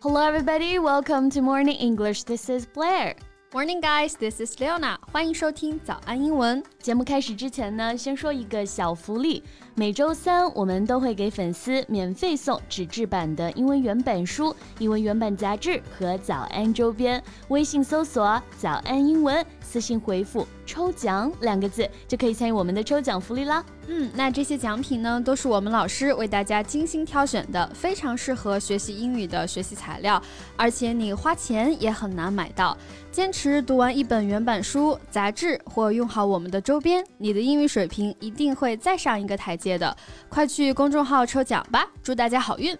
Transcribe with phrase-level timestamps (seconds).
[0.00, 0.78] Hello, everybody.
[0.78, 2.24] Welcome to Morning English.
[2.24, 3.14] This is Blair.
[3.52, 4.16] Morning, guys.
[4.16, 4.98] This is Leona.
[5.12, 6.62] 欢迎收听早安英文。
[6.81, 9.43] 节目开始之前呢，先说一个小福利。
[9.75, 17.23] 每周三我们都会给粉丝免费送纸质版的英文原版书、英文原版杂志和早安周边。
[17.49, 23.63] 微信搜索“早安英文”，私信回复“抽奖”两个字，就可以参与我们的抽奖福利啦。
[23.87, 30.21] 嗯，那这些奖品呢，都是我们老师为大家精心挑选的，非常适合学习英语的学习材料，
[30.57, 32.75] 而且你花钱也很难买到。
[33.11, 39.95] 坚持读完一本原版书、杂志，或用好我们的边，你的英语水平一定会再上一个台阶的。
[40.29, 42.77] 快去公众号抽奖吧，祝大家好运！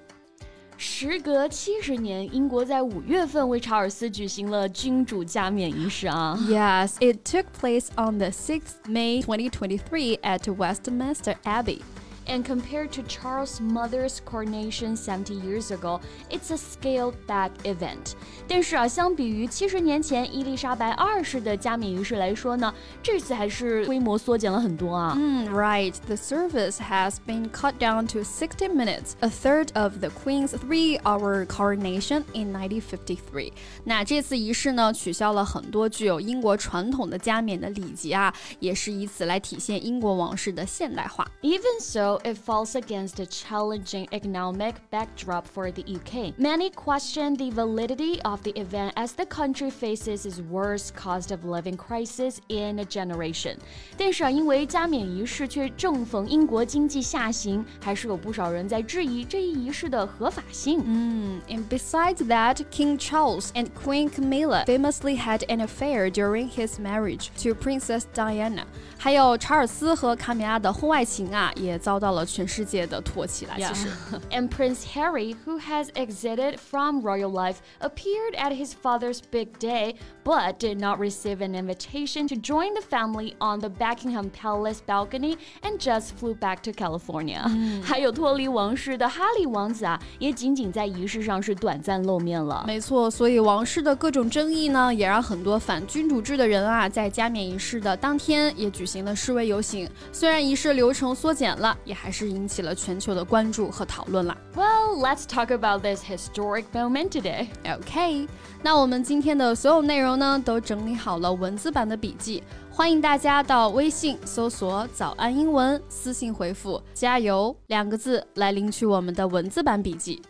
[0.77, 6.35] 时隔七十年，英国在五月份为查尔斯举行了君主加冕仪式啊。
[6.49, 11.81] Yes, it took place on the 6th May 2023 at Westminster Abbey.
[12.28, 18.14] And compared to Charles' mother's coronation 70 years ago, it's a scaled back event.
[18.48, 25.14] 但是啊，相比于七十年前伊丽莎白二世的加冕仪式来说呢，这次还是规模缩减了很多啊。
[25.16, 25.94] 嗯，Right.
[26.08, 31.46] The service has been cut down to 60 minutes, a third of the Queen's three-hour
[31.46, 33.52] coronation in 1953.
[33.84, 41.24] 那这次仪式呢，取消了很多具有英国传统的加冕的礼节啊，也是以此来体现英国王室的现代化。
[41.42, 46.32] Even so it falls against a challenging economic backdrop for the UK.
[46.38, 51.44] Many question the validity of the event as the country faces its worst cost of
[51.44, 53.58] living crisis in a generation.
[53.96, 60.82] 但是啊，因为加冕仪式却正逢英国经济下行，还是有不少人在质疑这一仪式的合法性。
[60.84, 67.54] 嗯，and besides that, King Charles and Queen Camilla famously had an affair during his marriage to
[67.54, 68.64] Princess Diana.
[68.98, 73.54] 还有查尔斯和卡米拉的婚外情啊，也遭 到了全世界的唾弃了。
[73.58, 73.88] 其实，
[74.30, 80.54] And Prince Harry, who has exited from royal life, appeared at his father's big day, but
[80.58, 85.78] did not receive an invitation to join the family on the Buckingham Palace balcony, and
[85.78, 87.42] just flew back to California.
[87.82, 92.64] 还有脱离王室的哈利王子啊，也仅仅在仪式上是短暂露面了。
[92.66, 98.86] 没错，所以王室的各种争议呢，也让很多反君主制的人啊，在加冕仪式的当天也举。
[98.86, 104.37] 行的示威游行，虽然仪式流程缩减了，也 还是引起了全球的关注和讨论啦。
[104.55, 107.47] Well, let's talk about this historic moment today.
[107.65, 108.27] OK，
[108.61, 120.21] 那我们今天的所有内容呢，都整理好了文字版的笔记，欢迎大家到微信搜索“早安英文”，私信回复“加油”两个字来领取我们的文字版笔记。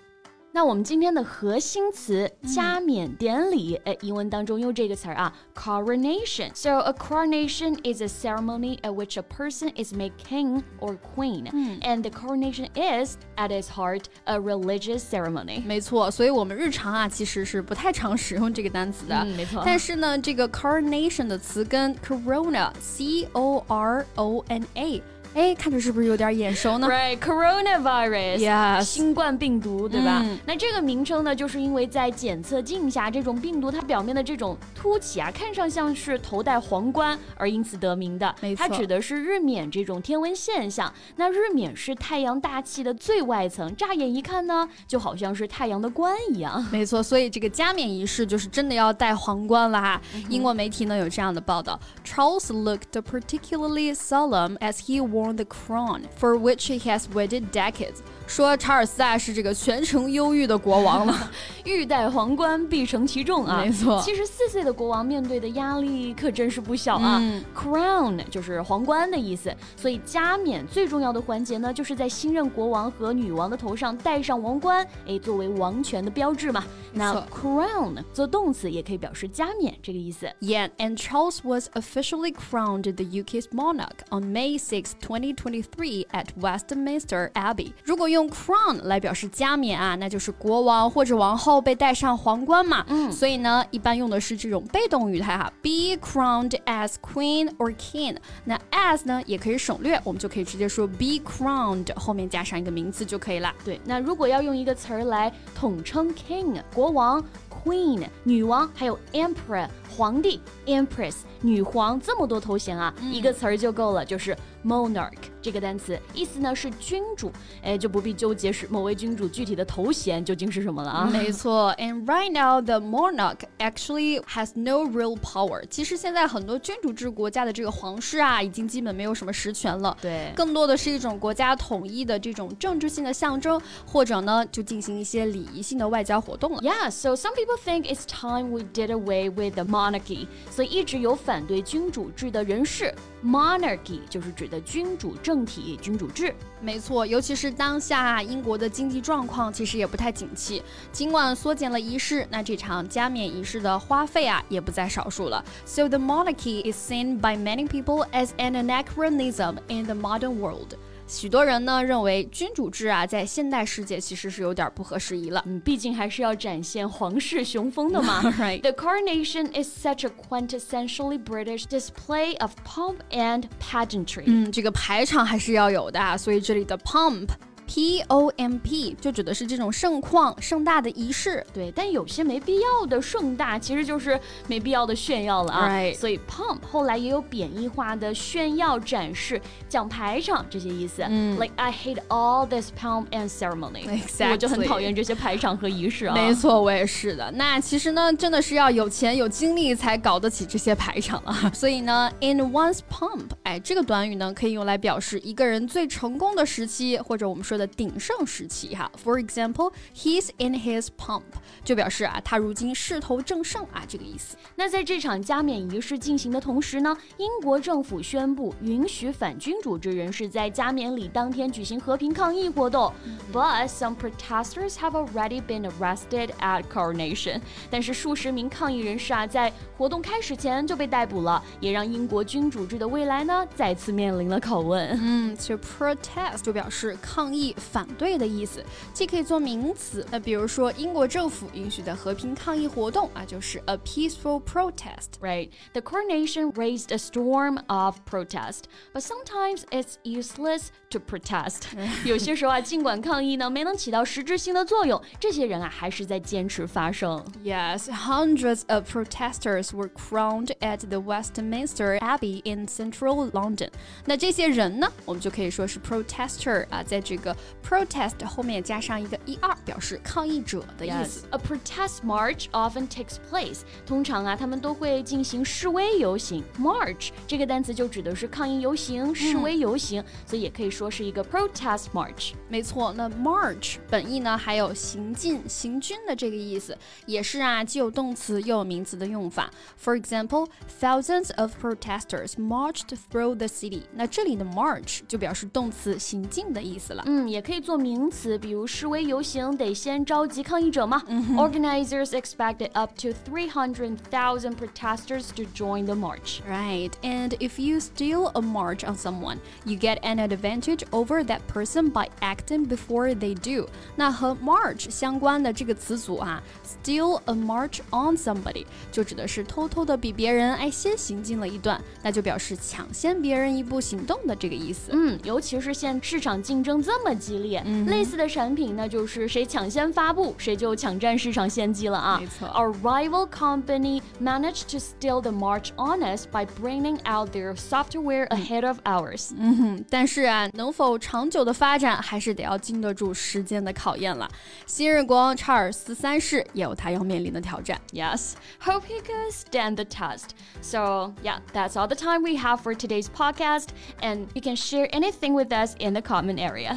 [0.52, 11.50] 那我们今天的核心词加冕典礼，哎，英文当中用这个词儿啊，coronation。So a coronation is a ceremony at which a person is made king or queen,
[11.82, 15.62] and the coronation is at its heart a religious ceremony。
[15.62, 19.14] 没错，所以我们日常啊其实是不太常使用这个单词的。
[19.14, 19.62] 嗯，没错。
[19.62, 25.02] 但是呢，这个 coronation 的词根 corona，c o r o n a。
[25.33, 26.89] 哎，看着是不是有点眼熟呢
[27.21, 28.37] coronavirus.
[28.37, 30.25] Yes，新冠病毒，对吧？
[30.45, 38.35] 那这个名称呢，就是因为在检测镜下，这种病毒它表面的这种凸起啊，看上像是头戴皇冠，而因此得名的。
[38.41, 40.93] 没错，它指的是日冕这种天文现象。
[41.15, 46.61] 那日冕是太阳大气的最外层，乍眼一看呢，就好像是太阳的冠一样。
[46.71, 50.01] 没错，所以这个加冕仪式就是真的要戴皇冠了哈。
[50.27, 55.20] 英国媒体呢有这样的报道：Charles looked particularly solemn as he wore.
[55.31, 58.01] The crown for which he has waited decades.
[58.30, 61.30] 说查尔斯啊是这个全程忧郁的国王了，
[61.64, 63.62] 欲戴皇冠必承其重啊。
[63.62, 67.22] 没错，七十四岁的国王面对的压力可真是不小啊。
[67.54, 76.64] Crown 就是皇冠的意思，所以加冕最重要的环节呢，就是在新任国王和女王的头上戴上王冠，哎，作为王权的标志嘛。
[76.92, 80.26] 那 crown 做动词也可以表示加冕这个意思。
[80.40, 87.72] Yeah, and Charles was officially crowned the UK's monarch on May 6, 2023 at Westminster Abbey.
[87.84, 92.85] 如果用 用 crown 来表示加冕啊，那就是国王或者王后被戴上皇冠嘛。
[92.87, 98.15] 嗯，所以呢，一般用的是这种被动语态哈，be crowned as queen or king。
[98.45, 103.51] 那 as 呢也可以省略，我们就可以直接说 be crowned，后面加上一个名词就可以了。
[103.65, 117.31] 对，那如果要用一个词儿来统称 king 国王，queen 女王，还有 emperor 皇帝，empress 女皇，这么多头衔啊，一个词儿就够了，就是 monarch 这个单词，意思呢是君主，
[117.63, 121.09] 哎，就不必纠结是某位君主具体的头衔究竟是什么了啊。
[121.11, 125.63] 没错，and right now the monarch actually has no real power。
[125.69, 129.97] 其实现在很多君主制国家的这个皇室啊，已经基本没有什么实权了。
[130.01, 136.61] 对，更多的是一种国家统一的这种政治性的象征，或者呢就进行一些礼仪性的外交活动了。
[136.61, 140.27] Yeah, so some people think it's time we did away with the monarchy。
[140.49, 142.93] 所以一直有反对君主制的人士。
[143.24, 146.34] Monarchy 就是指的君主政体、君主制。
[146.60, 150.62] 没错，尤其是当下英国的经济状况其实也不太景气。
[150.92, 155.44] 尽管缩减了仪式，那这场加冕仪式的花费啊也不在少数了。
[155.64, 160.76] So the monarchy is seen by many people as an anachronism in the modern world.
[161.11, 165.43] 许多人呢认为君主制啊，在现代世界其实是有点不合时宜了。
[165.45, 168.21] 嗯，毕竟还是要展现皇室雄风的嘛。
[168.39, 168.61] right.
[168.61, 174.23] The coronation is such a quintessentially British display of pomp and pageantry.
[174.25, 177.27] 嗯，这个排场还是要有的，所以这里的 pomp。
[177.73, 181.71] P O M P 就指的是这种盛况、盛大的仪式，对。
[181.73, 185.69] 但有些没必要的盛大，其实就是没必要的炫耀了啊。
[185.69, 185.95] Right.
[185.95, 191.05] 所以 pomp 后来也有贬义化的炫耀、展示、讲排场这些意思。
[191.07, 193.85] 嗯，Like I hate all this pomp and ceremony。
[193.85, 194.31] Exactly.
[194.31, 196.13] 我就很讨厌这些排场和仪式啊。
[196.13, 197.31] 没错，我也是的。
[197.31, 201.49] 那其实呢，真的是要有钱有精力才搞得起这些排场啊。
[201.55, 208.91] 所以呢，in one's pomp，哎，这个短语呢可以用来表示一个人最成功的时期，或者我们说的鼎盛时期哈。
[209.03, 211.21] For example, he's in his pomp，
[211.63, 214.35] 就表示啊他如今势头正盛啊这个意思。
[214.55, 222.91] 那在这场加冕仪式进行的同时呢，英国政府宣布允许反君主制人士在加冕礼当天举行和平抗议活动。
[223.31, 227.41] But some protesters have already been arrested at coronation。
[227.69, 234.99] 但是数十名抗议人士啊，在活动开始前就被逮捕了，也让英国君主制的未来呢再次面临了拷问。
[235.01, 245.18] 嗯，其实 protest 就表示抗议、反对的意思，既可以做名词，那比如说英国政府允许的和平抗议活动啊，就是 a peaceful protest。
[245.20, 245.50] Right.
[245.72, 251.62] The coronation raised a storm of protest, but sometimes it's useless to protest.
[252.04, 257.24] 有些时候啊，尽管抗议呢没能起到实质性的作用，这些人啊还是在坚持发声。
[257.44, 263.70] Yes, hundreds of protesters were crowned at the Westminster Abbey in central London.
[264.04, 267.29] 那这些人呢，我们就可以说是 protester 啊，在这个
[267.63, 271.25] Protest 后面加上一个 er，表示抗议者的意思。
[271.31, 273.59] A protest march often takes place.
[273.85, 276.43] 通常啊，他们都会进行示威游行。
[276.59, 282.33] March 这个单词就指的是抗议游行、示威游行，所以也可以说是一个 protest march。
[282.47, 289.49] 没错，那 march 本意呢还有行进、行军的这个意思，也是啊，既有动词又有名词的用法。
[289.83, 290.47] For example,
[290.79, 293.83] thousands of protesters marched through the city。
[293.93, 297.03] 那这里的 march 就表示动词行进的意思了。
[297.05, 301.02] 嗯，也可以做名词，比如示威游行得先召集抗议者嘛。
[301.36, 306.40] Organizers expected up to 300,000 protesters to join the march.
[306.48, 311.40] Right, and if you steal a march on someone, you get an advantage over that
[311.52, 313.68] person by acting before they do.
[313.96, 324.90] 那和 march 相关的这个词组啊，steal a march on somebody 就指的是偷偷的比别人哎先行进了一段，那就表示抢先别人一步行动的这个意思。
[324.92, 332.18] 嗯，尤其是现市场竞争这么 激烈，类似的产品呢，就是谁抢先发布，谁就抢占市场先机了啊。
[332.20, 338.28] 没错 Our rival company managed to steal the march on us by bringing out their software
[338.28, 339.32] ahead of ours.
[339.36, 344.28] 嗯，但是啊，能否长久的发展，还是得要经得住时间的考验了。
[344.66, 347.80] 新日国王查尔斯三世也有他要面临的挑战。
[347.92, 350.30] Yes, hope he could stand the test.
[350.60, 353.68] So, yeah, that's all the time we have for today's podcast,
[354.00, 356.76] and you can share anything with us in the comment area.